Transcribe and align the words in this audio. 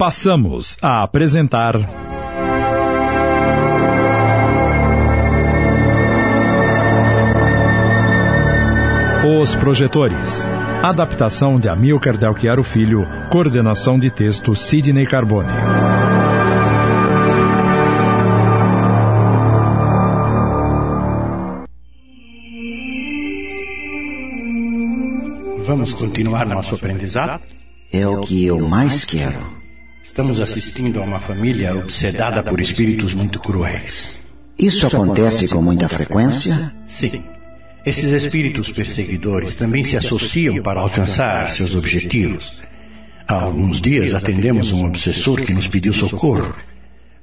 passamos 0.00 0.78
a 0.80 1.02
apresentar. 1.04 1.74
Os 9.42 9.54
Projetores. 9.56 10.48
Adaptação 10.82 11.60
de 11.60 11.68
Amilcar 11.68 12.16
Delchiaro 12.16 12.62
Filho. 12.62 13.06
Coordenação 13.30 13.98
de 13.98 14.10
texto 14.10 14.54
Sidney 14.54 15.06
Carbone. 15.06 15.50
Vamos 25.66 25.92
continuar 25.92 26.46
nosso 26.46 26.74
aprendizado? 26.74 27.42
É 27.92 28.08
o 28.08 28.22
que 28.22 28.46
eu 28.46 28.66
mais 28.66 29.04
quero. 29.04 29.59
Estamos 30.20 30.38
assistindo 30.38 31.00
a 31.00 31.02
uma 31.02 31.18
família 31.18 31.74
obsedada 31.74 32.42
por 32.42 32.60
espíritos 32.60 33.14
muito 33.14 33.40
cruéis. 33.40 34.20
Isso 34.58 34.86
acontece 34.86 35.48
com 35.48 35.62
muita 35.62 35.88
frequência? 35.88 36.70
Sim. 36.86 37.24
Esses 37.86 38.12
espíritos 38.12 38.70
perseguidores 38.70 39.56
também 39.56 39.82
se 39.82 39.96
associam 39.96 40.62
para 40.62 40.78
alcançar 40.78 41.48
seus 41.48 41.74
objetivos. 41.74 42.60
Há 43.26 43.44
alguns 43.44 43.80
dias 43.80 44.12
atendemos 44.12 44.72
um 44.72 44.84
obsessor 44.84 45.40
que 45.40 45.54
nos 45.54 45.66
pediu 45.66 45.94
socorro. 45.94 46.54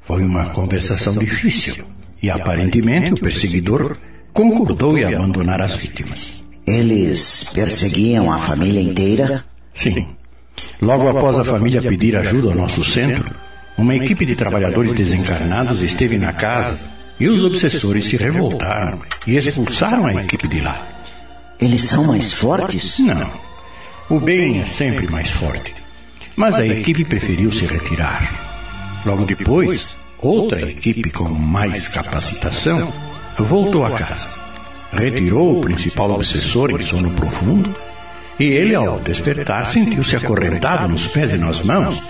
Foi 0.02 0.24
uma 0.24 0.48
conversação 0.48 1.14
difícil 1.18 1.86
e 2.20 2.32
aparentemente 2.32 3.14
o 3.14 3.20
perseguidor 3.20 3.96
concordou 4.34 4.98
em 4.98 5.04
abandonar 5.04 5.62
as 5.62 5.76
vítimas. 5.76 6.44
Eles 6.66 7.52
perseguiam 7.54 8.34
a 8.34 8.40
família 8.40 8.82
inteira? 8.82 9.46
Sim. 9.76 10.17
Logo 10.82 11.10
após 11.10 11.40
a 11.40 11.44
família 11.44 11.82
pedir 11.82 12.16
ajuda 12.16 12.50
ao 12.50 12.56
nosso 12.56 12.84
centro, 12.84 13.34
uma 13.78 13.96
equipe 13.96 14.26
de 14.26 14.36
trabalhadores 14.36 14.94
desencarnados 14.94 15.82
esteve 15.82 16.18
na 16.18 16.34
casa 16.34 16.86
e 17.20 17.28
os 17.28 17.44
obsessores 17.44 18.06
se 18.06 18.16
revoltaram 18.16 19.02
e 19.26 19.38
expulsaram 19.38 20.06
a 20.06 20.14
equipe 20.14 20.48
de 20.48 20.60
lá. 20.60 20.86
Eles 21.60 21.86
são 21.86 22.06
mais 22.06 22.34
fortes? 22.34 23.00
Não. 23.00 23.32
O 24.10 24.20
bem 24.20 24.62
é 24.62 24.66
sempre 24.66 25.08
mais 25.08 25.32
forte. 25.32 25.74
Mas 26.36 26.56
a 26.56 26.66
equipe 26.66 27.04
preferiu 27.04 27.52
se 27.52 27.66
retirar. 27.66 28.32
Logo 29.04 29.26
depois, 29.26 29.98
outra 30.20 30.70
equipe 30.70 31.10
com 31.10 31.30
mais 31.30 31.88
capacitação 31.88 32.94
voltou 33.40 33.84
a 33.84 33.92
casa. 33.92 34.28
Retirou 34.94 35.58
o 35.58 35.62
principal 35.62 36.12
obsessor 36.12 36.70
em 36.72 36.84
sono 36.84 37.10
profundo 37.12 37.76
e 38.40 38.46
ele, 38.46 38.76
ao 38.76 39.00
despertar, 39.00 39.66
sentiu-se 39.66 40.16
acorrentado 40.16 40.88
nos 40.88 41.08
pés 41.08 41.32
e 41.32 41.38
nas 41.38 41.62
mãos, 41.62 42.02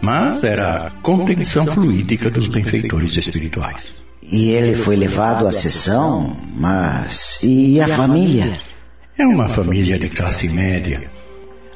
mas 0.00 0.42
era 0.42 0.86
a 0.86 0.90
contenção 1.02 1.66
fluídica 1.66 2.30
dos 2.30 2.46
benfeitores 2.46 3.16
espirituais. 3.16 4.02
E 4.22 4.50
ele 4.50 4.74
foi 4.74 4.96
levado 4.96 5.46
à 5.46 5.52
sessão, 5.52 6.36
mas. 6.56 7.38
E 7.42 7.80
a 7.80 7.88
família? 7.88 8.58
É 9.18 9.26
uma 9.26 9.48
família 9.48 9.98
de 9.98 10.08
classe 10.08 10.52
média. 10.52 11.10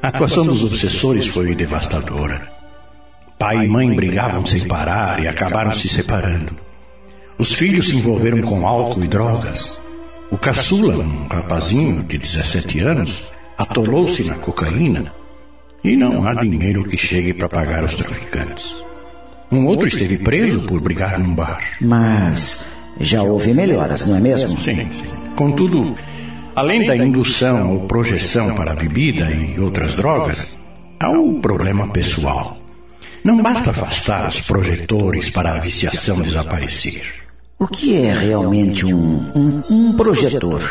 A 0.00 0.08
atuação 0.08 0.46
dos 0.46 0.64
obsessores 0.64 1.26
foi 1.26 1.54
devastadora. 1.54 2.50
Pai 3.38 3.66
e 3.66 3.68
mãe 3.68 3.94
brigavam 3.94 4.44
sem 4.46 4.66
parar 4.66 5.22
e 5.22 5.28
acabaram 5.28 5.72
se 5.72 5.86
separando. 5.88 6.56
Os 7.38 7.52
filhos 7.52 7.88
se 7.88 7.96
envolveram 7.96 8.40
com 8.40 8.66
álcool 8.66 9.04
e 9.04 9.08
drogas. 9.08 9.80
O 10.30 10.38
caçula, 10.38 10.96
um 10.98 11.28
rapazinho 11.28 12.02
de 12.02 12.18
17 12.18 12.80
anos, 12.80 13.30
atolou-se 13.58 14.22
na 14.22 14.36
cocaína 14.36 15.12
e 15.82 15.96
não 15.96 16.26
há 16.26 16.32
dinheiro 16.34 16.84
que 16.84 16.96
chegue 16.96 17.34
para 17.34 17.48
pagar 17.48 17.82
os 17.82 17.96
traficantes. 17.96 18.72
Um 19.50 19.66
outro 19.66 19.88
esteve 19.88 20.18
preso 20.18 20.60
por 20.60 20.80
brigar 20.80 21.18
num 21.18 21.34
bar. 21.34 21.60
Mas 21.80 22.68
já 23.00 23.22
houve 23.22 23.52
melhoras, 23.52 24.06
não 24.06 24.16
é 24.16 24.20
mesmo? 24.20 24.58
Sim, 24.60 24.88
sim. 24.92 25.04
Contudo, 25.34 25.96
além 26.54 26.86
da 26.86 26.96
indução 26.96 27.72
ou 27.72 27.86
projeção 27.88 28.54
para 28.54 28.72
a 28.72 28.76
bebida 28.76 29.30
e 29.30 29.58
outras 29.58 29.94
drogas, 29.94 30.56
há 31.00 31.10
um 31.10 31.40
problema 31.40 31.88
pessoal. 31.88 32.58
Não 33.24 33.42
basta 33.42 33.70
afastar 33.70 34.28
os 34.28 34.40
projetores 34.40 35.30
para 35.30 35.54
a 35.54 35.58
viciação 35.58 36.20
desaparecer. 36.20 37.02
O 37.58 37.66
que 37.66 37.96
é 37.96 38.12
realmente 38.12 38.86
um, 38.86 39.32
um, 39.34 39.62
um 39.68 39.92
projetor? 39.96 40.62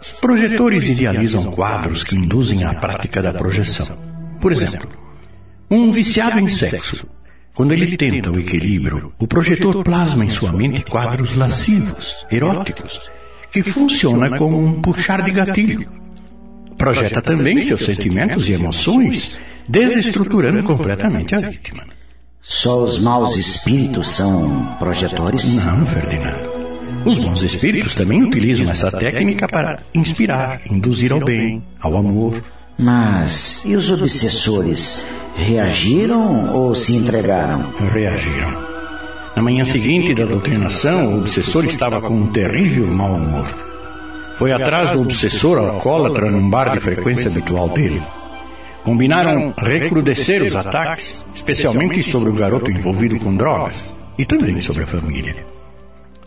Os 0.00 0.12
projetores 0.20 0.86
idealizam 0.86 1.44
quadros 1.50 2.04
que 2.04 2.16
induzem 2.16 2.64
à 2.64 2.74
prática 2.74 3.22
da 3.22 3.32
projeção. 3.32 3.96
Por 4.40 4.52
exemplo, 4.52 4.88
um 5.70 5.90
viciado 5.90 6.38
em 6.38 6.48
sexo. 6.48 7.06
Quando 7.54 7.72
ele 7.72 7.96
tenta 7.96 8.30
o 8.30 8.38
equilíbrio, 8.38 9.12
o 9.18 9.26
projetor 9.26 9.82
plasma 9.82 10.24
em 10.24 10.30
sua 10.30 10.52
mente 10.52 10.84
quadros 10.84 11.34
lascivos, 11.34 12.24
eróticos, 12.30 13.10
que 13.52 13.64
funciona 13.64 14.38
como 14.38 14.64
um 14.64 14.80
puxar 14.80 15.22
de 15.22 15.32
gatilho. 15.32 15.90
Projeta 16.76 17.20
também 17.20 17.60
seus 17.62 17.84
sentimentos 17.84 18.48
e 18.48 18.52
emoções, 18.52 19.36
desestruturando 19.68 20.62
completamente 20.62 21.34
a 21.34 21.40
vítima. 21.40 21.82
Só 22.40 22.84
os 22.84 22.98
maus 23.00 23.36
espíritos 23.36 24.08
são 24.12 24.76
projetores? 24.78 25.54
Não, 25.54 25.84
Ferdinando. 25.84 26.47
Os 27.08 27.16
bons 27.16 27.42
espíritos 27.42 27.94
também 27.94 28.22
utilizam 28.22 28.70
essa 28.70 28.92
técnica 28.92 29.48
para 29.48 29.78
inspirar, 29.94 30.60
induzir 30.70 31.10
ao 31.10 31.18
bem, 31.18 31.62
ao 31.80 31.96
amor. 31.96 32.42
Mas 32.78 33.62
e 33.64 33.74
os 33.74 33.90
obsessores? 33.90 35.06
Reagiram 35.34 36.54
ou 36.54 36.74
se 36.74 36.94
entregaram? 36.94 37.64
Reagiram. 37.94 38.52
Na 39.34 39.40
manhã 39.40 39.64
seguinte 39.64 40.12
da 40.12 40.26
doutrinação, 40.26 41.14
o 41.14 41.20
obsessor 41.20 41.64
estava 41.64 42.02
com 42.02 42.12
um 42.12 42.26
terrível 42.26 42.86
mau 42.88 43.14
humor. 43.14 43.46
Foi 44.36 44.52
atrás 44.52 44.90
do 44.90 45.00
obsessor 45.00 45.56
alcoólatra 45.56 46.30
num 46.30 46.50
bar 46.50 46.74
de 46.74 46.80
frequência 46.80 47.30
habitual 47.30 47.70
dele. 47.70 48.02
Combinaram 48.84 49.54
recrudescer 49.56 50.42
os 50.42 50.54
ataques, 50.54 51.24
especialmente 51.34 52.02
sobre 52.02 52.28
o 52.28 52.34
garoto 52.34 52.70
envolvido 52.70 53.18
com 53.18 53.34
drogas 53.34 53.96
e 54.18 54.26
também 54.26 54.60
sobre 54.60 54.82
a 54.82 54.86
família. 54.86 55.57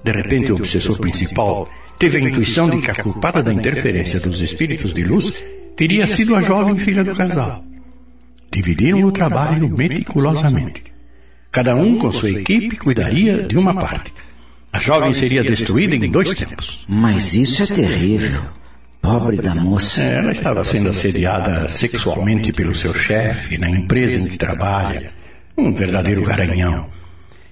De 0.03 0.11
repente, 0.11 0.51
o 0.51 0.55
obsessor 0.55 0.97
principal 0.99 1.69
teve 1.99 2.17
a 2.17 2.21
intuição 2.21 2.69
de 2.69 2.81
que 2.81 2.91
a 2.91 2.95
culpada 2.95 3.43
da 3.43 3.53
interferência 3.53 4.19
dos 4.19 4.41
espíritos 4.41 4.93
de 4.93 5.03
luz 5.03 5.43
teria 5.75 6.07
sido 6.07 6.35
a 6.35 6.41
jovem 6.41 6.75
filha 6.77 7.03
do 7.03 7.15
casal. 7.15 7.63
Dividiram 8.51 9.03
o 9.03 9.11
trabalho 9.11 9.69
meticulosamente. 9.69 10.83
Cada 11.51 11.75
um 11.75 11.97
com 11.97 12.11
sua 12.11 12.31
equipe 12.31 12.77
cuidaria 12.77 13.43
de 13.43 13.57
uma 13.57 13.73
parte. 13.73 14.13
A 14.73 14.79
jovem 14.79 15.13
seria 15.13 15.43
destruída 15.43 15.95
em 15.95 16.09
dois 16.09 16.33
tempos. 16.33 16.85
Mas 16.87 17.35
isso 17.35 17.61
é 17.63 17.67
terrível. 17.67 18.41
Pobre 19.01 19.37
da 19.37 19.53
moça. 19.53 20.01
Ela 20.01 20.31
estava 20.31 20.63
sendo 20.63 20.89
assediada 20.89 21.67
sexualmente 21.69 22.53
pelo 22.53 22.73
seu 22.73 22.93
chefe 22.93 23.57
na 23.57 23.69
empresa 23.69 24.17
em 24.17 24.27
que 24.27 24.37
trabalha. 24.37 25.11
Um 25.57 25.73
verdadeiro 25.73 26.23
garanhão. 26.23 26.89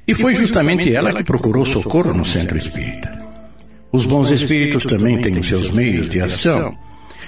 E 0.09 0.15
foi 0.15 0.33
justamente 0.33 0.91
ela 0.91 1.13
que 1.13 1.23
procurou 1.23 1.67
socorro 1.67 2.15
no 2.15 2.25
centro 2.25 2.57
espírita. 2.57 3.11
Os 3.91 4.07
bons 4.07 4.31
espíritos 4.31 4.83
também 4.83 5.21
têm 5.21 5.37
os 5.37 5.47
seus 5.47 5.69
meios 5.69 6.09
de 6.09 6.19
ação 6.19 6.75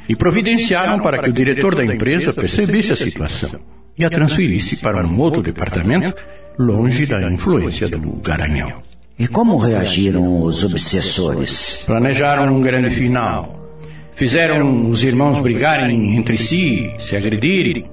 e 0.09 0.15
providenciaram 0.15 0.99
para 0.99 1.19
que 1.19 1.29
o 1.29 1.33
diretor 1.33 1.75
da 1.75 1.85
empresa 1.85 2.33
percebesse 2.33 2.91
a 2.91 2.95
situação 2.95 3.59
e 3.95 4.03
a 4.03 4.09
transferisse 4.09 4.77
para 4.77 5.05
um 5.05 5.19
outro 5.19 5.43
departamento 5.43 6.11
longe 6.57 7.05
da 7.05 7.21
influência 7.31 7.87
do 7.87 8.13
garanhão. 8.13 8.81
E 9.19 9.27
como 9.27 9.59
reagiram 9.59 10.41
os 10.41 10.63
obsessores? 10.63 11.83
Planejaram 11.85 12.51
um 12.55 12.61
grande 12.61 12.89
final. 12.89 13.59
Fizeram 14.15 14.89
os 14.89 15.03
irmãos 15.03 15.39
brigarem 15.39 16.17
entre 16.17 16.35
si, 16.35 16.91
se 16.97 17.15
agredirem, 17.15 17.85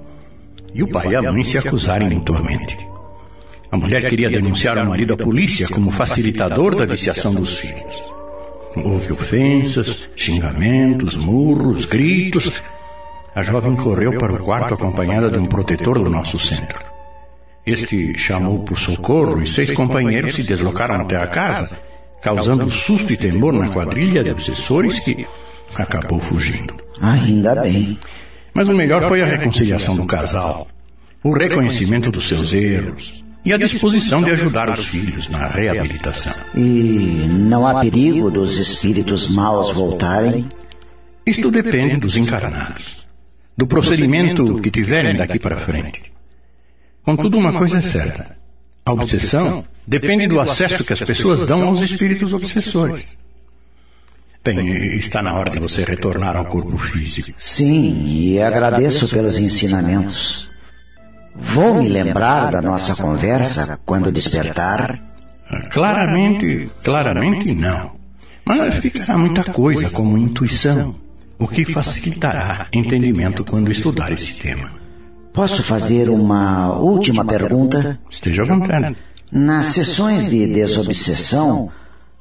e 0.73 0.83
o 0.83 0.89
pai 0.89 1.09
e 1.09 1.17
a 1.17 1.31
mãe 1.31 1.45
se 1.45 1.59
acusarem 1.59 2.09
mutuamente. 2.09 2.88
A 3.71 3.77
mulher 3.77 4.09
queria 4.09 4.31
denunciar 4.31 4.79
o 4.79 4.89
marido 4.89 5.13
à 5.13 5.17
polícia 5.17 5.69
como 5.69 5.91
facilitador 5.91 6.75
da 6.75 6.87
viciação 6.87 7.35
dos 7.35 7.59
filhos. 7.59 8.03
Houve 8.77 9.13
ofensas, 9.13 10.09
xingamentos, 10.17 11.15
murros, 11.17 11.85
gritos. 11.85 12.63
A 13.35 13.43
jovem 13.43 13.77
correu 13.77 14.19
para 14.19 14.33
o 14.33 14.39
quarto 14.39 14.75
acompanhada 14.75 15.31
de 15.31 15.39
um 15.39 15.45
protetor 15.45 16.03
do 16.03 16.09
nosso 16.09 16.39
centro. 16.39 16.81
Este 17.67 18.17
chamou 18.17 18.61
por 18.61 18.79
socorro 18.79 19.43
e 19.43 19.47
seis 19.47 19.71
companheiros 19.73 20.35
se 20.35 20.43
deslocaram 20.43 21.03
até 21.03 21.17
a 21.17 21.27
casa, 21.27 21.79
causando 22.23 22.71
susto 22.71 23.13
e 23.13 23.17
temor 23.19 23.53
na 23.53 23.69
quadrilha 23.69 24.25
de 24.25 24.31
obsessores 24.31 24.99
que 25.01 25.27
acabou 25.77 26.19
fugindo. 26.21 26.75
Ainda 27.03 27.55
bem. 27.57 27.99
Mas 28.55 28.67
o 28.67 28.73
melhor 28.73 29.03
foi 29.03 29.21
a 29.21 29.27
reconciliação 29.27 29.95
do 29.95 30.07
casal, 30.07 30.67
o 31.23 31.33
reconhecimento 31.33 32.11
dos 32.11 32.27
seus 32.27 32.53
erros 32.55 33.28
e 33.45 33.53
a 33.53 33.57
disposição 33.57 34.23
de 34.23 34.31
ajudar 34.31 34.79
os 34.79 34.87
filhos 34.87 35.29
na 35.29 35.49
reabilitação. 35.49 36.35
E 36.55 37.27
não 37.29 37.67
há 37.67 37.81
perigo 37.81 38.31
dos 38.31 38.57
espíritos 38.57 39.29
maus 39.29 39.71
voltarem? 39.71 40.47
Isto 41.27 41.51
depende 41.51 41.97
dos 41.97 42.17
encarnados, 42.17 43.07
do 43.57 43.67
procedimento 43.67 44.61
que 44.61 44.71
tiverem 44.71 45.17
daqui 45.17 45.39
para 45.39 45.57
frente. 45.57 46.13
Contudo, 47.03 47.39
uma 47.39 47.53
coisa 47.53 47.79
é 47.79 47.83
certa: 47.83 48.37
a 48.85 48.93
obsessão 48.93 49.65
depende 49.87 50.27
do 50.27 50.41
acesso 50.41 50.85
que 50.85 50.93
as 50.93 51.01
pessoas 51.01 51.45
dão 51.45 51.63
aos 51.63 51.81
espíritos 51.81 52.33
obsessores. 52.33 53.05
Bem, 54.45 54.97
está 54.97 55.21
na 55.21 55.35
hora 55.35 55.51
de 55.51 55.59
você 55.59 55.85
retornar 55.85 56.37
ao 56.37 56.47
corpo 56.47 56.79
físico. 56.79 57.33
Sim, 57.37 58.07
e 58.07 58.41
agradeço 58.41 59.09
pelos 59.09 59.39
ensinamentos. 59.39 60.48
Vou 61.39 61.75
me 61.75 61.89
lembrar 61.89 62.51
da 62.51 62.61
nossa 62.61 63.01
conversa 63.01 63.79
quando 63.85 64.13
despertar? 64.13 65.01
Claramente, 65.71 66.71
claramente 66.85 67.55
não. 67.55 67.93
Mas 68.45 68.75
ficará 68.77 69.17
muita 69.17 69.45
coisa 69.45 69.91
como 69.91 70.17
intuição, 70.19 70.95
o 71.39 71.47
que 71.47 71.65
facilitará 71.65 72.67
entendimento 72.73 73.45
quando 73.45 73.71
estudar 73.71 74.13
esse 74.13 74.35
tema. 74.35 74.71
Posso 75.33 75.63
fazer 75.63 76.09
uma 76.11 76.73
última 76.73 77.25
pergunta? 77.25 77.99
Esteja 78.11 78.43
à 78.43 78.47
vontade. 78.47 78.97
Nas 79.31 79.67
sessões 79.67 80.29
de 80.29 80.47
desobsessão, 80.47 81.71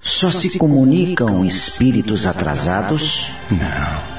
só 0.02 0.30
se 0.30 0.58
comunicam 0.58 1.44
espíritos 1.46 2.28
atrasados? 2.28 3.32
Não. 3.50 4.17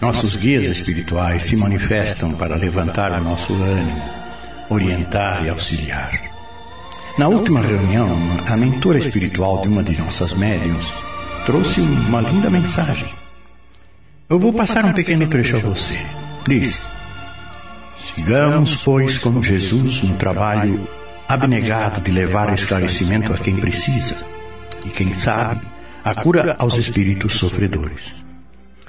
Nossos 0.00 0.36
guias 0.36 0.64
espirituais 0.64 1.44
se 1.44 1.56
manifestam 1.56 2.32
para 2.34 2.56
levantar 2.56 3.12
o 3.12 3.22
nosso 3.22 3.52
ânimo, 3.54 4.02
orientar 4.68 5.44
e 5.44 5.48
auxiliar. 5.48 6.20
Na 7.16 7.28
última 7.28 7.60
reunião, 7.60 8.10
a 8.46 8.56
mentora 8.56 8.98
espiritual 8.98 9.62
de 9.62 9.68
uma 9.68 9.84
de 9.84 9.96
nossas 9.96 10.32
médiums 10.32 10.92
trouxe 11.46 11.80
uma 11.80 12.20
linda 12.20 12.50
mensagem. 12.50 13.08
Eu 14.28 14.38
vou 14.38 14.52
passar 14.52 14.84
um 14.84 14.92
pequeno 14.92 15.26
trecho 15.28 15.56
a 15.56 15.60
você. 15.60 15.96
Diz: 16.46 16.88
Sigamos, 18.14 18.76
pois, 18.76 19.18
como 19.18 19.42
Jesus 19.42 20.02
no 20.02 20.16
trabalho 20.16 20.88
abnegado 21.28 22.00
de 22.00 22.10
levar 22.10 22.52
esclarecimento 22.52 23.32
a 23.32 23.38
quem 23.38 23.56
precisa 23.56 24.24
e, 24.84 24.90
quem 24.90 25.14
sabe, 25.14 25.62
a 26.02 26.14
cura 26.16 26.56
aos 26.58 26.76
espíritos 26.76 27.34
sofredores. 27.34 28.23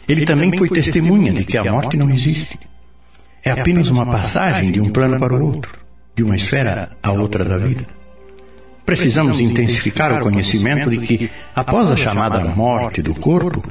Ele 0.08 0.26
também 0.26 0.56
foi 0.58 0.70
testemunha 0.70 1.34
de 1.34 1.46
que 1.46 1.58
a 1.58 1.72
morte 1.72 1.98
não 1.98 2.10
existe. 2.10 2.60
É 3.44 3.52
apenas 3.52 3.90
uma 3.90 4.06
passagem 4.06 4.72
de 4.72 4.82
um 4.82 4.90
plano 4.90 5.20
para 5.20 5.36
o 5.36 5.46
outro, 5.46 5.78
de 6.16 6.24
uma 6.24 6.36
esfera 6.36 6.92
a 7.02 7.12
outra 7.12 7.46
da 7.46 7.58
vida. 7.58 7.86
Precisamos 8.86 9.40
intensificar 9.40 10.14
o 10.14 10.24
conhecimento 10.24 10.90
de 10.90 11.00
que, 11.00 11.32
após 11.56 11.90
a 11.90 11.96
chamada 11.96 12.40
morte 12.56 13.02
do 13.02 13.16
corpo, 13.16 13.64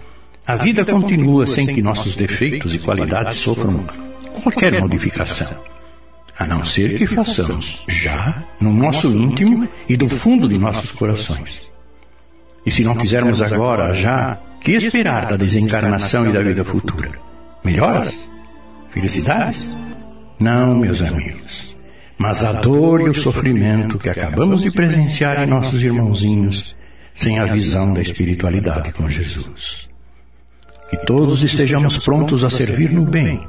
a 0.46 0.56
vida 0.56 0.84
continua 0.84 1.46
sem 1.46 1.66
que 1.66 1.80
nossos 1.80 2.16
defeitos 2.16 2.74
e 2.74 2.78
qualidades 2.78 3.38
sofram 3.38 3.84
qualquer 4.42 4.80
modificação, 4.80 5.56
a 6.38 6.46
não 6.46 6.64
ser 6.64 6.98
que 6.98 7.06
façamos 7.06 7.82
já 7.88 8.44
no 8.60 8.72
nosso 8.72 9.08
íntimo 9.08 9.68
e 9.88 9.96
do 9.96 10.08
fundo 10.08 10.48
de 10.48 10.58
nossos 10.58 10.90
corações. 10.92 11.62
E 12.66 12.70
se 12.70 12.82
não 12.82 12.94
fizermos 12.94 13.40
agora, 13.40 13.94
já, 13.94 14.38
que 14.64 14.72
esperar 14.72 15.26
da 15.26 15.36
desencarnação 15.36 16.28
e 16.28 16.32
da 16.32 16.42
vida 16.42 16.64
futura? 16.64 17.12
Melhoras? 17.62 18.14
Felicidades? 18.90 19.62
Não, 20.40 20.74
meus 20.74 21.00
amigos 21.00 21.74
mas 22.18 22.44
a 22.44 22.52
dor 22.52 23.00
e 23.02 23.08
o 23.10 23.14
sofrimento 23.14 23.98
que 23.98 24.08
acabamos 24.08 24.62
de 24.62 24.70
presenciar 24.70 25.42
em 25.42 25.46
nossos 25.46 25.82
irmãozinhos 25.82 26.74
sem 27.14 27.38
a 27.38 27.44
visão 27.44 27.92
da 27.92 28.00
espiritualidade 28.00 28.92
com 28.92 29.08
Jesus. 29.08 29.88
Que 30.90 30.96
todos 30.98 31.42
estejamos 31.42 31.98
prontos 31.98 32.44
a 32.44 32.50
servir 32.50 32.90
no 32.90 33.04
bem, 33.04 33.40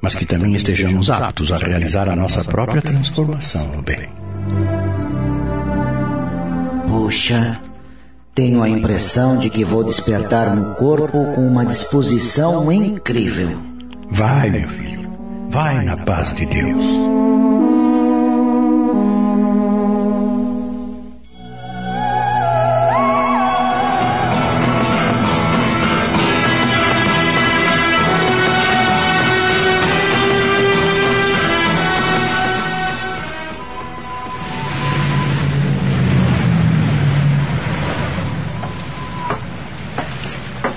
mas 0.00 0.14
que 0.14 0.26
também 0.26 0.54
estejamos 0.54 1.10
aptos 1.10 1.52
a 1.52 1.58
realizar 1.58 2.08
a 2.08 2.16
nossa 2.16 2.44
própria 2.44 2.82
transformação 2.82 3.66
no 3.68 3.82
bem. 3.82 4.08
Puxa, 6.86 7.60
tenho 8.40 8.62
a 8.62 8.68
impressão 8.70 9.36
de 9.36 9.50
que 9.50 9.62
vou 9.62 9.84
despertar 9.84 10.56
no 10.56 10.74
corpo 10.76 11.26
com 11.34 11.46
uma 11.46 11.66
disposição 11.66 12.72
incrível. 12.72 13.60
Vai, 14.10 14.48
meu 14.48 14.66
filho, 14.66 15.06
vai 15.50 15.84
na 15.84 15.98
paz 15.98 16.32
de 16.32 16.46
Deus. 16.46 17.09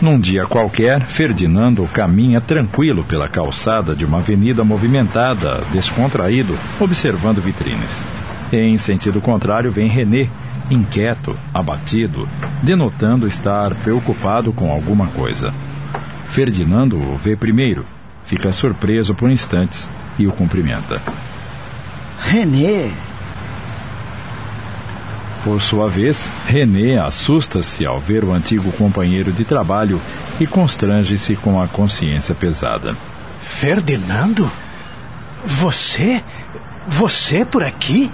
Num 0.04 0.20
dia 0.20 0.46
qualquer, 0.46 1.00
Ferdinando 1.06 1.88
caminha 1.88 2.42
tranquilo 2.42 3.06
pela 3.06 3.30
calçada 3.30 3.96
de 3.96 4.04
uma 4.04 4.18
avenida 4.18 4.62
movimentada, 4.62 5.64
descontraído, 5.72 6.60
observando 6.78 7.40
vitrines. 7.40 8.04
Em 8.52 8.78
sentido 8.78 9.22
contrário, 9.22 9.72
vem 9.72 9.88
René, 9.88 10.30
inquieto, 10.70 11.40
abatido, 11.54 12.28
denotando 12.62 13.26
estar 13.26 13.74
preocupado 13.76 14.52
com 14.52 14.74
alguma 14.74 15.08
coisa. 15.08 15.54
Ferdinando 16.28 16.98
o 16.98 17.18
vê 17.18 17.38
primeiro, 17.38 17.86
fica 18.26 18.52
surpreso 18.52 19.16
por 19.16 19.32
instantes 19.32 19.90
e 20.20 20.28
o 20.28 20.34
cumprimenta. 20.34 21.02
René, 22.20 22.92
por 25.44 25.62
sua 25.62 25.90
vez, 25.90 26.31
René 26.45 26.98
assusta-se 26.98 27.86
ao 27.86 28.00
ver 28.00 28.24
o 28.24 28.31
antigo 28.31 28.72
companheiro 28.72 29.31
de 29.31 29.44
trabalho 29.44 30.00
e 30.40 30.48
constrange-se 30.48 31.36
com 31.36 31.62
a 31.62 31.68
consciência 31.68 32.34
pesada. 32.34 32.95
Ferdinando? 33.42 34.50
Você? 35.45 36.24
Você 36.88 37.45
por 37.45 37.63
aqui? 37.63 38.10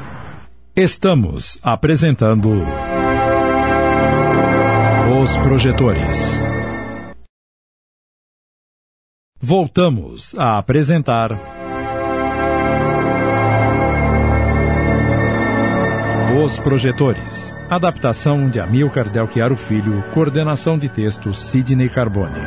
Estamos 0.75 1.59
apresentando. 1.61 2.49
Os 5.21 5.37
Projetores. 5.37 6.37
Voltamos 9.41 10.35
a 10.37 10.57
apresentar. 10.57 11.58
Os 16.49 16.57
Projetores. 16.57 17.53
Adaptação 17.69 18.49
de 18.49 18.59
Amilcar 18.59 19.07
Delchiaro 19.07 19.55
Filho. 19.55 20.03
Coordenação 20.15 20.79
de 20.79 20.89
texto 20.89 21.31
Sidney 21.31 21.87
Carbone. 21.87 22.39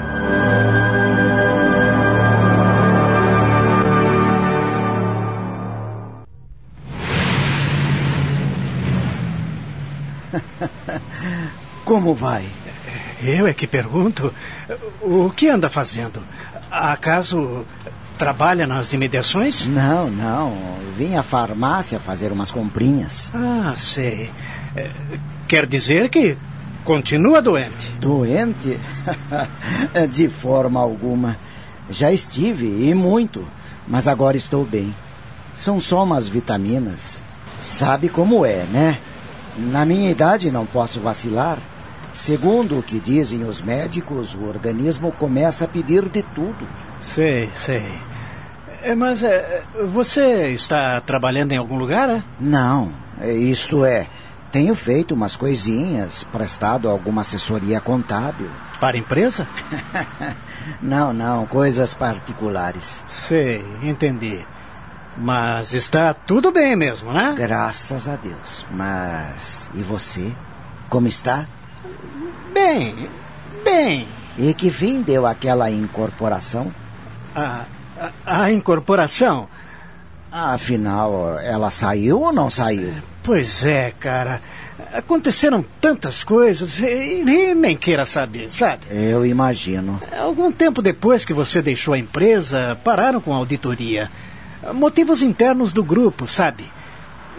Como 11.87 12.13
vai? 12.13 12.45
Eu 13.23 13.47
é 13.47 13.55
que 13.55 13.69
pergunto. 13.69 14.35
O 15.01 15.31
que 15.31 15.49
anda 15.49 15.71
fazendo? 15.71 16.21
Acaso 16.69 17.65
Trabalha 18.23 18.69
nas 18.69 18.93
imediações? 18.93 19.67
Não, 19.67 20.09
não. 20.09 20.57
Vim 20.97 21.17
à 21.17 21.25
farmácia 21.25 21.99
fazer 21.99 22.31
umas 22.31 22.53
comprinhas. 22.53 23.33
Ah, 23.35 23.75
sei. 23.77 24.31
É, 24.77 24.91
quer 25.49 25.67
dizer 25.67 26.09
que 26.09 26.39
continua 26.85 27.43
doente? 27.43 27.91
Doente? 27.99 28.79
De 30.09 30.29
forma 30.29 30.79
alguma. 30.79 31.37
Já 31.91 32.13
estive, 32.13 32.89
e 32.89 32.95
muito. 32.95 33.45
Mas 33.89 34.07
agora 34.07 34.37
estou 34.37 34.65
bem. 34.65 34.95
São 35.53 35.81
só 35.81 36.05
umas 36.05 36.29
vitaminas. 36.29 37.21
Sabe 37.59 38.09
como 38.09 38.47
é, 38.47 38.63
né? 38.67 38.99
Na 39.59 39.85
minha 39.85 40.13
idade 40.13 40.49
não 40.53 40.65
posso 40.65 41.01
vacilar. 41.01 41.59
Segundo 42.13 42.79
o 42.79 42.85
que 42.85 43.01
dizem 43.01 43.43
os 43.43 43.61
médicos, 43.61 44.33
o 44.33 44.45
organismo 44.45 45.11
começa 45.11 45.65
a 45.65 45.69
pedir 45.69 46.09
de 46.09 46.23
tudo. 46.23 46.69
Sei, 47.01 47.51
sei. 47.53 48.12
É, 48.83 48.95
mas 48.95 49.23
é, 49.23 49.65
você 49.89 50.49
está 50.49 51.01
trabalhando 51.01 51.53
em 51.53 51.57
algum 51.57 51.79
lugar, 51.79 52.09
é? 52.11 52.23
Não, 52.41 52.93
isto 53.23 53.85
é, 53.85 54.09
tenho 54.51 54.75
feito 54.75 55.15
umas 55.15 55.37
coisinhas, 55.37 56.25
prestado 56.25 56.89
alguma 56.89 57.23
assessoria 57.23 57.81
contábil. 57.81 58.51
Para 58.81 58.99
empresa? 58.99 59.49
não, 60.83 61.13
não, 61.13 61.47
coisas 61.47 61.95
particulares. 61.95 63.05
Sei, 63.09 63.65
entendi. 63.83 64.45
Mas 65.17 65.73
está 65.73 66.13
tudo 66.13 66.51
bem 66.51 66.75
mesmo, 66.75 67.13
né? 67.13 67.35
Graças 67.37 68.09
a 68.09 68.17
Deus. 68.17 68.67
Mas 68.71 69.71
e 69.75 69.83
você? 69.83 70.35
Como 70.89 71.07
está? 71.07 71.47
Bem, 72.53 73.09
bem. 73.65 74.09
E 74.37 74.53
que 74.55 74.71
fim 74.71 75.03
deu 75.03 75.27
aquela 75.27 75.71
incorporação? 75.71 76.75
Ah, 77.35 77.65
a, 78.25 78.51
incorporação? 78.51 79.49
Afinal, 80.31 81.39
ela 81.41 81.71
saiu 81.71 82.23
ou 82.23 82.33
não 82.33 82.49
saiu? 82.49 82.95
Pois 83.23 83.65
é, 83.65 83.93
cara. 83.93 84.41
Aconteceram 84.93 85.65
tantas 85.81 86.25
coisas 86.25 86.79
e 86.79 87.55
nem 87.55 87.77
queira 87.77 88.05
saber, 88.05 88.51
sabe? 88.51 88.87
Eu 88.91 89.25
imagino. 89.25 90.01
Algum 90.19 90.51
tempo 90.51 90.83
depois 90.83 91.25
que 91.25 91.33
você 91.33 91.63
deixou 91.63 91.95
a 91.95 91.99
empresa, 91.99 92.79
pararam 92.83 93.21
com 93.21 93.33
a 93.33 93.37
auditoria. 93.37 94.11
Motivos 94.75 95.23
internos 95.23 95.73
do 95.73 95.85
grupo, 95.85 96.27
sabe? 96.27 96.65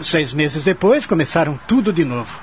Seis 0.00 0.32
meses 0.32 0.64
depois, 0.64 1.06
começaram 1.06 1.58
tudo 1.66 1.92
de 1.92 2.04
novo. 2.04 2.40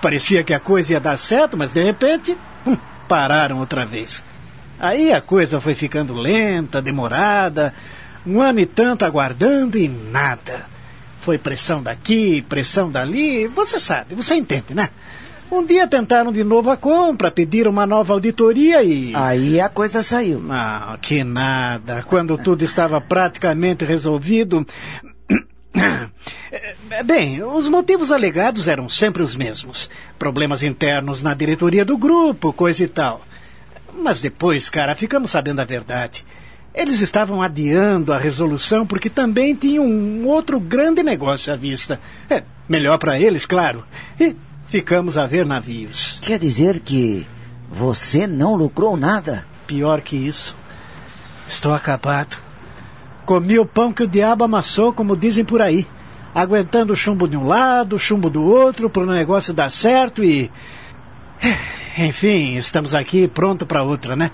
Parecia 0.00 0.42
que 0.42 0.52
a 0.52 0.60
coisa 0.60 0.94
ia 0.94 1.00
dar 1.00 1.16
certo, 1.16 1.56
mas 1.56 1.72
de 1.72 1.82
repente, 1.82 2.36
hum, 2.66 2.76
pararam 3.06 3.60
outra 3.60 3.84
vez. 3.84 4.24
Aí 4.82 5.12
a 5.12 5.20
coisa 5.20 5.60
foi 5.60 5.76
ficando 5.76 6.12
lenta, 6.12 6.82
demorada, 6.82 7.72
um 8.26 8.40
ano 8.40 8.58
e 8.58 8.66
tanto 8.66 9.04
aguardando 9.04 9.78
e 9.78 9.86
nada. 9.86 10.66
Foi 11.20 11.38
pressão 11.38 11.80
daqui, 11.80 12.42
pressão 12.42 12.90
dali, 12.90 13.46
você 13.46 13.78
sabe, 13.78 14.16
você 14.16 14.34
entende, 14.34 14.74
né? 14.74 14.90
Um 15.52 15.64
dia 15.64 15.86
tentaram 15.86 16.32
de 16.32 16.42
novo 16.42 16.68
a 16.68 16.76
compra, 16.76 17.30
pediram 17.30 17.70
uma 17.70 17.86
nova 17.86 18.12
auditoria 18.12 18.82
e. 18.82 19.14
Aí 19.14 19.60
a 19.60 19.68
coisa 19.68 20.02
saiu. 20.02 20.42
Ah, 20.50 20.98
que 21.00 21.22
nada. 21.22 22.02
Quando 22.02 22.36
tudo 22.36 22.64
estava 22.64 23.00
praticamente 23.00 23.84
resolvido. 23.84 24.66
Bem, 27.04 27.40
os 27.44 27.68
motivos 27.68 28.10
alegados 28.10 28.66
eram 28.66 28.88
sempre 28.88 29.22
os 29.22 29.36
mesmos: 29.36 29.88
problemas 30.18 30.64
internos 30.64 31.22
na 31.22 31.34
diretoria 31.34 31.84
do 31.84 31.96
grupo, 31.96 32.52
coisa 32.52 32.82
e 32.82 32.88
tal. 32.88 33.20
Mas 33.94 34.20
depois, 34.20 34.68
cara, 34.68 34.94
ficamos 34.94 35.30
sabendo 35.30 35.60
a 35.60 35.64
verdade. 35.64 36.24
Eles 36.74 37.00
estavam 37.00 37.42
adiando 37.42 38.12
a 38.12 38.18
resolução 38.18 38.86
porque 38.86 39.10
também 39.10 39.54
tinham 39.54 39.84
um 39.84 40.26
outro 40.26 40.58
grande 40.58 41.02
negócio 41.02 41.52
à 41.52 41.56
vista. 41.56 42.00
É, 42.30 42.42
melhor 42.66 42.96
para 42.98 43.20
eles, 43.20 43.44
claro. 43.44 43.84
E 44.18 44.34
ficamos 44.66 45.18
a 45.18 45.26
ver 45.26 45.44
navios. 45.44 46.18
Quer 46.22 46.38
dizer 46.38 46.80
que 46.80 47.26
você 47.70 48.26
não 48.26 48.54
lucrou 48.54 48.96
nada? 48.96 49.44
Pior 49.66 50.00
que 50.00 50.16
isso. 50.16 50.56
Estou 51.46 51.74
acabado. 51.74 52.38
Comi 53.26 53.58
o 53.58 53.66
pão 53.66 53.92
que 53.92 54.02
o 54.02 54.08
diabo 54.08 54.44
amassou, 54.44 54.92
como 54.92 55.16
dizem 55.16 55.44
por 55.44 55.60
aí. 55.60 55.86
Aguentando 56.34 56.94
o 56.94 56.96
chumbo 56.96 57.28
de 57.28 57.36
um 57.36 57.46
lado, 57.46 57.96
o 57.96 57.98
chumbo 57.98 58.30
do 58.30 58.42
outro, 58.42 58.88
para 58.88 59.02
o 59.02 59.06
negócio 59.06 59.52
dar 59.52 59.70
certo 59.70 60.24
e. 60.24 60.50
Enfim, 61.98 62.54
estamos 62.54 62.94
aqui 62.94 63.28
pronto 63.28 63.66
para 63.66 63.82
outra, 63.82 64.16
né? 64.16 64.30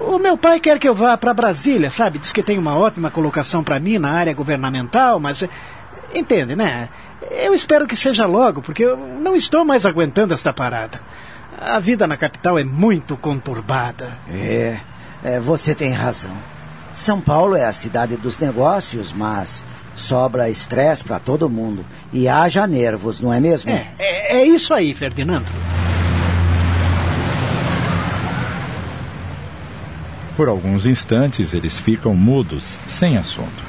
O 0.00 0.18
meu 0.18 0.36
pai 0.36 0.60
quer 0.60 0.78
que 0.78 0.88
eu 0.88 0.94
vá 0.94 1.16
para 1.16 1.34
Brasília, 1.34 1.90
sabe? 1.90 2.18
Diz 2.18 2.32
que 2.32 2.42
tem 2.42 2.58
uma 2.58 2.76
ótima 2.76 3.10
colocação 3.10 3.62
para 3.62 3.78
mim 3.78 3.98
na 3.98 4.12
área 4.12 4.32
governamental, 4.32 5.20
mas. 5.20 5.46
Entende, 6.14 6.56
né? 6.56 6.88
Eu 7.30 7.54
espero 7.54 7.86
que 7.86 7.94
seja 7.94 8.26
logo, 8.26 8.62
porque 8.62 8.84
eu 8.84 8.96
não 8.96 9.36
estou 9.36 9.64
mais 9.64 9.84
aguentando 9.84 10.34
esta 10.34 10.52
parada. 10.52 11.00
A 11.58 11.78
vida 11.78 12.06
na 12.06 12.16
capital 12.16 12.58
é 12.58 12.64
muito 12.64 13.16
conturbada. 13.16 14.16
É, 14.28 14.78
é 15.22 15.38
você 15.38 15.74
tem 15.74 15.92
razão. 15.92 16.36
São 16.94 17.20
Paulo 17.20 17.54
é 17.54 17.64
a 17.64 17.72
cidade 17.72 18.16
dos 18.16 18.38
negócios, 18.38 19.12
mas 19.12 19.64
sobra 19.94 20.48
estresse 20.48 21.04
para 21.04 21.20
todo 21.20 21.48
mundo. 21.48 21.84
E 22.12 22.26
haja 22.26 22.66
nervos, 22.66 23.20
não 23.20 23.32
é 23.32 23.38
mesmo? 23.38 23.70
É, 23.70 23.92
é, 23.98 24.38
é 24.38 24.44
isso 24.44 24.72
aí, 24.72 24.94
Ferdinando. 24.94 25.50
Por 30.40 30.48
alguns 30.48 30.86
instantes 30.86 31.52
eles 31.52 31.76
ficam 31.76 32.14
mudos, 32.14 32.78
sem 32.86 33.18
assunto. 33.18 33.62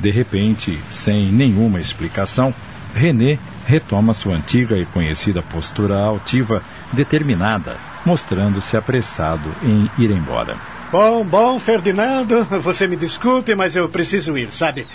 De 0.00 0.10
repente, 0.10 0.76
sem 0.88 1.26
nenhuma 1.26 1.78
explicação, 1.78 2.52
René 2.92 3.38
retoma 3.64 4.12
sua 4.12 4.34
antiga 4.34 4.76
e 4.76 4.84
conhecida 4.86 5.44
postura 5.44 5.96
altiva, 5.96 6.60
determinada, 6.92 7.76
mostrando-se 8.04 8.76
apressado 8.76 9.54
em 9.62 9.88
ir 9.96 10.10
embora. 10.10 10.56
Bom, 10.90 11.24
bom, 11.24 11.56
Ferdinando, 11.60 12.42
você 12.62 12.88
me 12.88 12.96
desculpe, 12.96 13.54
mas 13.54 13.76
eu 13.76 13.88
preciso 13.88 14.36
ir, 14.36 14.48
sabe? 14.50 14.88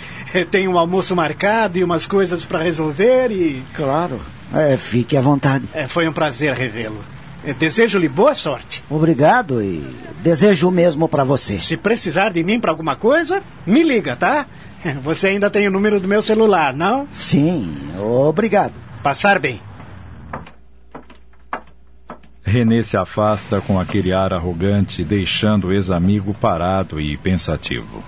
Tenho 0.50 0.72
um 0.72 0.78
almoço 0.78 1.16
marcado 1.16 1.78
e 1.78 1.84
umas 1.84 2.06
coisas 2.06 2.44
para 2.44 2.62
resolver 2.62 3.30
e. 3.30 3.64
Claro, 3.72 4.20
é, 4.52 4.76
fique 4.76 5.16
à 5.16 5.22
vontade. 5.22 5.64
É, 5.72 5.88
foi 5.88 6.06
um 6.06 6.12
prazer 6.12 6.52
revê-lo. 6.52 7.13
Desejo-lhe 7.52 8.08
boa 8.08 8.34
sorte. 8.34 8.82
Obrigado 8.88 9.62
e 9.62 9.84
desejo 10.22 10.68
o 10.68 10.72
mesmo 10.72 11.08
para 11.08 11.24
você. 11.24 11.58
Se 11.58 11.76
precisar 11.76 12.30
de 12.30 12.42
mim 12.42 12.58
para 12.58 12.70
alguma 12.70 12.96
coisa, 12.96 13.42
me 13.66 13.82
liga, 13.82 14.16
tá? 14.16 14.46
Você 15.02 15.28
ainda 15.28 15.50
tem 15.50 15.68
o 15.68 15.70
número 15.70 16.00
do 16.00 16.08
meu 16.08 16.22
celular, 16.22 16.74
não? 16.74 17.06
Sim, 17.10 17.70
obrigado. 17.98 18.72
Passar 19.02 19.38
bem. 19.38 19.60
René 22.42 22.82
se 22.82 22.96
afasta 22.96 23.60
com 23.60 23.78
aquele 23.78 24.12
ar 24.12 24.32
arrogante, 24.32 25.02
deixando 25.02 25.68
o 25.68 25.72
ex-amigo 25.72 26.34
parado 26.34 27.00
e 27.00 27.16
pensativo. 27.16 28.02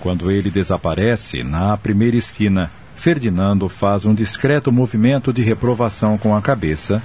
Quando 0.00 0.30
ele 0.30 0.50
desaparece, 0.50 1.42
na 1.42 1.76
primeira 1.76 2.16
esquina, 2.16 2.70
Ferdinando 2.96 3.68
faz 3.68 4.04
um 4.04 4.14
discreto 4.14 4.70
movimento 4.70 5.32
de 5.32 5.42
reprovação 5.42 6.18
com 6.18 6.36
a 6.36 6.42
cabeça 6.42 7.02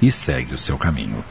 e 0.00 0.10
segue 0.10 0.54
o 0.54 0.58
seu 0.58 0.78
caminho. 0.78 1.24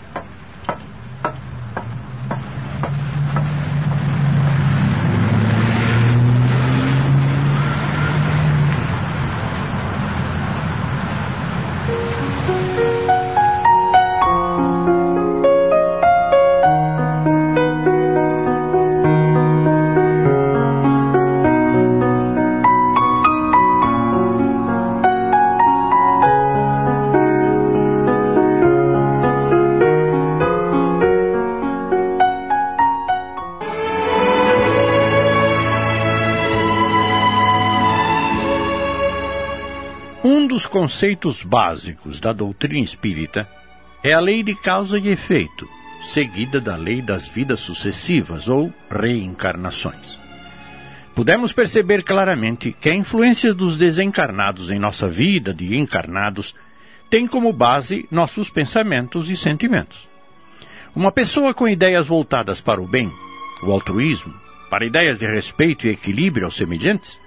Conceitos 40.69 41.43
básicos 41.43 42.19
da 42.19 42.31
doutrina 42.31 42.83
espírita 42.83 43.47
é 44.03 44.13
a 44.13 44.19
lei 44.19 44.43
de 44.43 44.55
causa 44.55 44.97
e 44.97 45.09
efeito, 45.09 45.67
seguida 46.05 46.61
da 46.61 46.75
lei 46.75 47.01
das 47.01 47.27
vidas 47.27 47.59
sucessivas 47.59 48.47
ou 48.47 48.73
reencarnações. 48.89 50.19
Pudemos 51.13 51.51
perceber 51.51 52.03
claramente 52.03 52.71
que 52.71 52.89
a 52.89 52.95
influência 52.95 53.53
dos 53.53 53.77
desencarnados 53.77 54.71
em 54.71 54.79
nossa 54.79 55.09
vida 55.09 55.53
de 55.53 55.75
encarnados 55.75 56.55
tem 57.09 57.27
como 57.27 57.51
base 57.51 58.07
nossos 58.09 58.49
pensamentos 58.49 59.29
e 59.29 59.35
sentimentos. 59.35 60.07
Uma 60.95 61.11
pessoa 61.11 61.53
com 61.53 61.67
ideias 61.67 62.07
voltadas 62.07 62.61
para 62.61 62.81
o 62.81 62.87
bem, 62.87 63.11
o 63.63 63.71
altruísmo, 63.71 64.33
para 64.69 64.85
ideias 64.85 65.17
de 65.17 65.25
respeito 65.25 65.87
e 65.87 65.89
equilíbrio 65.89 66.45
aos 66.45 66.55
semelhantes, 66.55 67.19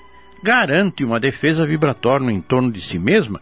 garante 0.43 1.05
uma 1.05 1.21
defesa 1.21 1.65
vibratória 1.67 2.27
no 2.27 2.33
entorno 2.33 2.71
de 2.73 2.81
si 2.81 2.99
mesma 2.99 3.41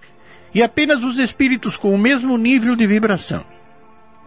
e 0.54 0.62
apenas 0.62 1.02
os 1.02 1.18
espíritos 1.18 1.76
com 1.76 1.94
o 1.94 1.98
mesmo 1.98 2.36
nível 2.36 2.76
de 2.76 2.86
vibração 2.86 3.44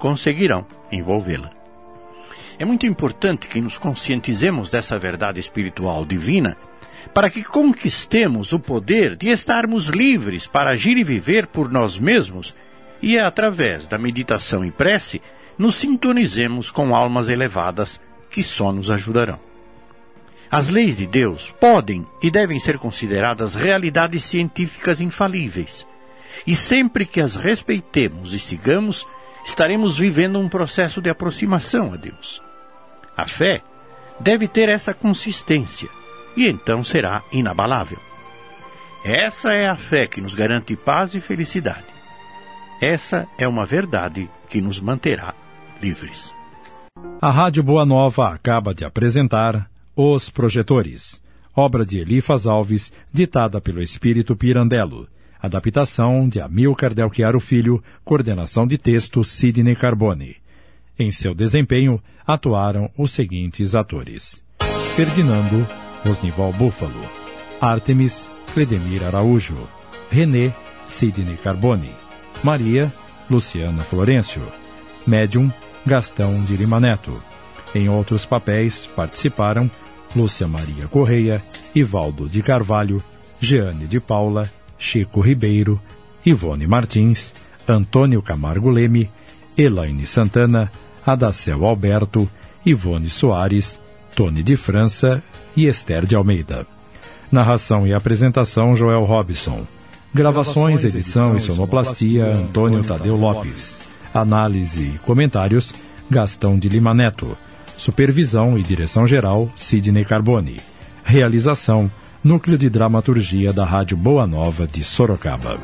conseguirão 0.04 0.66
envolvê-la. 0.92 1.50
É 2.60 2.66
muito 2.66 2.86
importante 2.86 3.48
que 3.48 3.62
nos 3.62 3.78
conscientizemos 3.78 4.70
dessa 4.70 5.00
verdade 5.00 5.40
espiritual 5.40 6.06
divina 6.06 6.58
para 7.14 7.30
que 7.30 7.42
conquistemos 7.42 8.52
o 8.52 8.60
poder 8.60 9.16
de 9.16 9.30
estarmos 9.30 9.88
livres 9.88 10.46
para 10.46 10.72
agir 10.72 10.98
e 10.98 11.06
viver 11.06 11.48
por 11.48 11.72
nós 11.72 11.98
mesmos 11.98 12.54
e, 13.02 13.18
através 13.18 13.88
da 13.88 13.98
meditação 13.98 14.66
e 14.66 14.72
prece, 14.72 15.22
nos 15.58 15.76
sintonizemos 15.76 16.70
com 16.70 16.94
almas 16.94 17.30
elevadas 17.30 18.02
que 18.30 18.44
só 18.44 18.74
nos 18.74 18.92
ajudarão. 18.92 19.53
As 20.54 20.70
leis 20.70 20.96
de 20.96 21.08
Deus 21.08 21.52
podem 21.60 22.06
e 22.22 22.30
devem 22.30 22.60
ser 22.60 22.78
consideradas 22.78 23.56
realidades 23.56 24.24
científicas 24.24 25.02
infalíveis. 25.02 25.84
E 26.46 26.56
sempre 26.56 27.08
que 27.08 27.20
as 27.20 27.36
respeitemos 27.36 28.36
e 28.36 28.38
sigamos, 28.38 29.04
estaremos 29.44 29.98
vivendo 29.98 30.38
um 30.38 30.48
processo 30.48 31.02
de 31.02 31.10
aproximação 31.10 31.92
a 31.92 31.96
Deus. 31.96 32.40
A 33.18 33.26
fé 33.26 33.64
deve 34.20 34.48
ter 34.48 34.70
essa 34.70 34.94
consistência 34.94 35.90
e 36.38 36.48
então 36.48 36.84
será 36.84 37.24
inabalável. 37.32 37.98
Essa 39.04 39.54
é 39.54 39.68
a 39.68 39.76
fé 39.76 40.06
que 40.06 40.22
nos 40.22 40.36
garante 40.36 40.76
paz 40.76 41.16
e 41.16 41.20
felicidade. 41.20 41.88
Essa 42.80 43.28
é 43.40 43.48
uma 43.48 43.66
verdade 43.66 44.30
que 44.48 44.62
nos 44.62 44.80
manterá 44.80 45.34
livres. 45.82 46.32
A 47.20 47.32
Rádio 47.32 47.64
Boa 47.64 47.88
Nova 47.88 48.32
acaba 48.32 48.72
de 48.72 48.86
apresentar 48.86 49.73
os 49.96 50.30
Projetores, 50.30 51.22
obra 51.56 51.86
de 51.86 52.00
Elifas 52.00 52.48
Alves, 52.48 52.92
ditada 53.12 53.62
pelo 53.62 53.82
espírito 53.82 54.36
Pirandello. 54.36 55.08
Adaptação 55.40 56.28
de 56.28 56.40
Amilcar 56.40 56.94
Del 56.94 57.12
Chiaro 57.14 57.40
Filho, 57.40 57.84
coordenação 58.04 58.66
de 58.66 58.78
texto 58.78 59.24
Sidney 59.24 59.76
Carbone. 59.76 60.38
Em 60.98 61.12
seu 61.12 61.36
desempenho, 61.36 62.02
atuaram 62.26 62.90
os 62.98 63.12
seguintes 63.12 63.76
atores. 63.76 64.42
Ferdinando, 64.96 65.68
Rosnival 66.08 66.54
Búfalo. 66.54 67.02
Artemis, 67.60 68.30
Cledemir 68.54 69.04
Araújo. 69.04 69.58
René, 70.10 70.54
Sidney 70.88 71.36
Carbone. 71.36 71.92
Maria, 72.44 72.92
Luciana 73.30 73.84
Florencio. 73.84 74.44
Médium, 75.06 75.52
Gastão 75.86 76.42
de 76.46 76.56
Lima 76.56 76.80
Neto. 76.80 77.22
Em 77.76 77.90
outros 77.90 78.26
papéis 78.26 78.88
participaram 78.96 79.70
Lúcia 80.16 80.48
Maria 80.48 80.88
Correia, 80.88 81.42
Ivaldo 81.74 82.30
de 82.30 82.42
Carvalho, 82.42 83.02
Jeane 83.40 83.88
de 83.88 84.00
Paula, 84.00 84.50
Chico 84.78 85.22
Ribeiro, 85.22 85.82
Ivone 86.26 86.68
Martins, 86.68 87.34
Antônio 87.68 88.22
Camargo 88.22 88.70
Leme, 88.70 89.10
Elaine 89.58 90.06
Santana, 90.06 90.72
Adacel 91.06 91.66
Alberto, 91.66 92.30
Ivone 92.66 93.10
Soares, 93.10 93.80
Tony 94.16 94.44
de 94.44 94.56
França 94.56 95.22
e 95.56 95.66
Esther 95.68 96.06
de 96.06 96.16
Almeida. 96.16 96.66
Narração 97.32 97.88
e 97.88 97.94
apresentação 97.94 98.76
Joel 98.76 99.04
Robson. 99.04 99.66
Gravações, 100.14 100.86
edição 100.86 101.36
e 101.36 101.40
sonoplastia 101.40 102.28
Antônio 102.28 102.84
Tadeu 102.84 103.16
Lopes. 103.16 103.80
Análise 104.14 104.94
e 104.96 105.00
comentários 105.00 105.74
Gastão 106.10 106.60
de 106.60 106.70
Lima 106.70 106.94
Neto. 106.94 107.36
Supervisão 107.78 108.58
e 108.58 108.64
direção 108.64 109.06
geral 109.06 109.50
Sidney 109.56 110.06
Carbone. 110.06 110.58
Realização 111.04 111.92
Núcleo 112.24 112.58
de 112.58 112.70
Dramaturgia 112.70 113.52
da 113.52 113.66
Rádio 113.66 113.98
Boa 113.98 114.26
Nova 114.26 114.66
de 114.66 114.84
Sorocaba. 114.84 115.60